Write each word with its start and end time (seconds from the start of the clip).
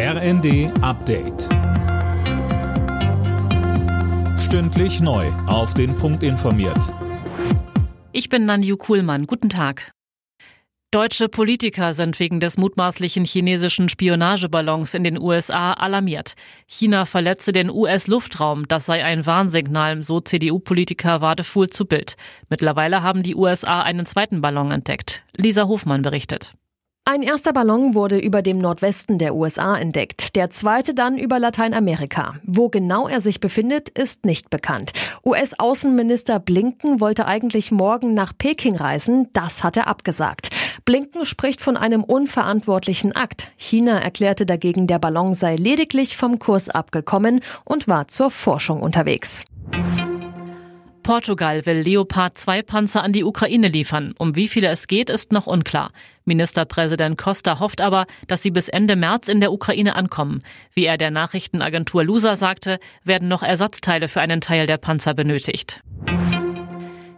RND 0.00 0.70
Update. 0.80 1.48
Stündlich 4.38 5.00
neu. 5.00 5.26
Auf 5.48 5.74
den 5.74 5.96
Punkt 5.96 6.22
informiert. 6.22 6.94
Ich 8.12 8.28
bin 8.28 8.44
Nanju 8.44 8.76
Kuhlmann. 8.76 9.26
Guten 9.26 9.48
Tag. 9.48 9.90
Deutsche 10.92 11.28
Politiker 11.28 11.94
sind 11.94 12.20
wegen 12.20 12.38
des 12.38 12.58
mutmaßlichen 12.58 13.24
chinesischen 13.24 13.88
Spionageballons 13.88 14.94
in 14.94 15.02
den 15.02 15.20
USA 15.20 15.72
alarmiert. 15.72 16.34
China 16.68 17.04
verletze 17.04 17.50
den 17.50 17.68
US-Luftraum, 17.68 18.68
das 18.68 18.86
sei 18.86 19.04
ein 19.04 19.26
Warnsignal, 19.26 20.04
so 20.04 20.20
CDU-Politiker 20.20 21.22
Wadefuhl 21.22 21.70
zu 21.70 21.86
Bild. 21.86 22.16
Mittlerweile 22.48 23.02
haben 23.02 23.24
die 23.24 23.34
USA 23.34 23.82
einen 23.82 24.06
zweiten 24.06 24.42
Ballon 24.42 24.70
entdeckt. 24.70 25.24
Lisa 25.36 25.66
Hofmann 25.66 26.02
berichtet. 26.02 26.54
Ein 27.10 27.22
erster 27.22 27.54
Ballon 27.54 27.94
wurde 27.94 28.18
über 28.18 28.42
dem 28.42 28.58
Nordwesten 28.58 29.16
der 29.16 29.34
USA 29.34 29.78
entdeckt, 29.78 30.36
der 30.36 30.50
zweite 30.50 30.92
dann 30.92 31.16
über 31.16 31.38
Lateinamerika. 31.38 32.34
Wo 32.42 32.68
genau 32.68 33.08
er 33.08 33.22
sich 33.22 33.40
befindet, 33.40 33.88
ist 33.88 34.26
nicht 34.26 34.50
bekannt. 34.50 34.92
US-Außenminister 35.24 36.38
Blinken 36.38 37.00
wollte 37.00 37.24
eigentlich 37.24 37.70
morgen 37.70 38.12
nach 38.12 38.34
Peking 38.36 38.76
reisen, 38.76 39.30
das 39.32 39.64
hat 39.64 39.78
er 39.78 39.86
abgesagt. 39.86 40.50
Blinken 40.84 41.24
spricht 41.24 41.62
von 41.62 41.78
einem 41.78 42.04
unverantwortlichen 42.04 43.16
Akt. 43.16 43.52
China 43.56 43.98
erklärte 43.98 44.44
dagegen, 44.44 44.86
der 44.86 44.98
Ballon 44.98 45.32
sei 45.32 45.56
lediglich 45.56 46.14
vom 46.14 46.38
Kurs 46.38 46.68
abgekommen 46.68 47.40
und 47.64 47.88
war 47.88 48.08
zur 48.08 48.30
Forschung 48.30 48.82
unterwegs. 48.82 49.46
Portugal 51.08 51.64
will 51.64 51.78
Leopard 51.78 52.36
2 52.36 52.60
Panzer 52.60 53.02
an 53.02 53.12
die 53.12 53.24
Ukraine 53.24 53.68
liefern. 53.68 54.14
Um 54.18 54.36
wie 54.36 54.46
viele 54.46 54.68
es 54.68 54.86
geht, 54.86 55.08
ist 55.08 55.32
noch 55.32 55.46
unklar. 55.46 55.90
Ministerpräsident 56.26 57.16
Costa 57.16 57.60
hofft 57.60 57.80
aber, 57.80 58.04
dass 58.26 58.42
sie 58.42 58.50
bis 58.50 58.68
Ende 58.68 58.94
März 58.94 59.28
in 59.28 59.40
der 59.40 59.50
Ukraine 59.50 59.96
ankommen. 59.96 60.42
Wie 60.74 60.84
er 60.84 60.98
der 60.98 61.10
Nachrichtenagentur 61.10 62.04
Lusa 62.04 62.36
sagte, 62.36 62.78
werden 63.04 63.26
noch 63.26 63.42
Ersatzteile 63.42 64.06
für 64.06 64.20
einen 64.20 64.42
Teil 64.42 64.66
der 64.66 64.76
Panzer 64.76 65.14
benötigt. 65.14 65.80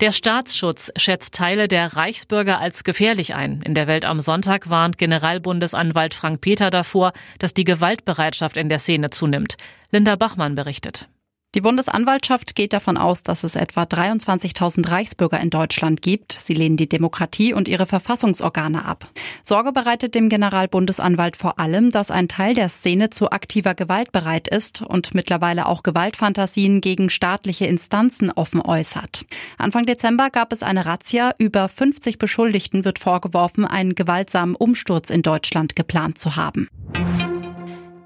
Der 0.00 0.12
Staatsschutz 0.12 0.90
schätzt 0.96 1.34
Teile 1.34 1.68
der 1.68 1.94
Reichsbürger 1.94 2.60
als 2.60 2.84
gefährlich 2.84 3.34
ein. 3.34 3.60
In 3.60 3.74
der 3.74 3.86
Welt 3.86 4.06
am 4.06 4.20
Sonntag 4.20 4.70
warnt 4.70 4.96
Generalbundesanwalt 4.96 6.14
Frank 6.14 6.40
Peter 6.40 6.70
davor, 6.70 7.12
dass 7.38 7.52
die 7.52 7.64
Gewaltbereitschaft 7.64 8.56
in 8.56 8.70
der 8.70 8.78
Szene 8.78 9.10
zunimmt. 9.10 9.56
Linda 9.90 10.16
Bachmann 10.16 10.54
berichtet. 10.54 11.06
Die 11.54 11.60
Bundesanwaltschaft 11.60 12.56
geht 12.56 12.72
davon 12.72 12.96
aus, 12.96 13.22
dass 13.22 13.44
es 13.44 13.54
etwa 13.54 13.84
23.000 13.84 14.90
Reichsbürger 14.90 15.38
in 15.38 15.50
Deutschland 15.50 16.02
gibt. 16.02 16.32
Sie 16.32 16.52
lehnen 16.52 16.76
die 16.76 16.88
Demokratie 16.88 17.54
und 17.54 17.68
ihre 17.68 17.86
Verfassungsorgane 17.86 18.84
ab. 18.84 19.08
Sorge 19.44 19.70
bereitet 19.70 20.16
dem 20.16 20.28
Generalbundesanwalt 20.28 21.36
vor 21.36 21.60
allem, 21.60 21.92
dass 21.92 22.10
ein 22.10 22.26
Teil 22.26 22.54
der 22.54 22.68
Szene 22.68 23.10
zu 23.10 23.30
aktiver 23.30 23.74
Gewalt 23.74 24.10
bereit 24.10 24.48
ist 24.48 24.82
und 24.82 25.14
mittlerweile 25.14 25.66
auch 25.66 25.84
Gewaltfantasien 25.84 26.80
gegen 26.80 27.08
staatliche 27.08 27.66
Instanzen 27.66 28.32
offen 28.32 28.60
äußert. 28.60 29.24
Anfang 29.56 29.86
Dezember 29.86 30.30
gab 30.30 30.52
es 30.52 30.64
eine 30.64 30.86
Razzia. 30.86 31.34
Über 31.38 31.68
50 31.68 32.18
Beschuldigten 32.18 32.84
wird 32.84 32.98
vorgeworfen, 32.98 33.64
einen 33.64 33.94
gewaltsamen 33.94 34.56
Umsturz 34.56 35.08
in 35.08 35.22
Deutschland 35.22 35.76
geplant 35.76 36.18
zu 36.18 36.34
haben. 36.34 36.68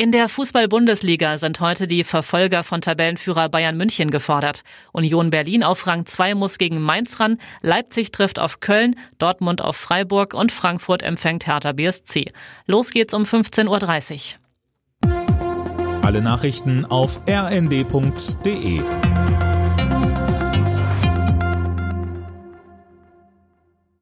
In 0.00 0.12
der 0.12 0.30
Fußball-Bundesliga 0.30 1.36
sind 1.36 1.60
heute 1.60 1.86
die 1.86 2.04
Verfolger 2.04 2.62
von 2.62 2.80
Tabellenführer 2.80 3.50
Bayern 3.50 3.76
München 3.76 4.10
gefordert. 4.10 4.62
Union 4.92 5.28
Berlin 5.28 5.62
auf 5.62 5.86
Rang 5.86 6.06
2 6.06 6.34
muss 6.34 6.56
gegen 6.56 6.80
Mainz 6.80 7.20
ran, 7.20 7.36
Leipzig 7.60 8.10
trifft 8.10 8.38
auf 8.38 8.60
Köln, 8.60 8.96
Dortmund 9.18 9.60
auf 9.60 9.76
Freiburg 9.76 10.32
und 10.32 10.52
Frankfurt 10.52 11.02
empfängt 11.02 11.46
Hertha 11.46 11.72
BSC. 11.72 12.32
Los 12.64 12.92
geht's 12.92 13.12
um 13.12 13.24
15.30 13.24 14.36
Uhr. 15.04 16.00
Alle 16.02 16.22
Nachrichten 16.22 16.86
auf 16.86 17.20
rnd.de 17.28 18.80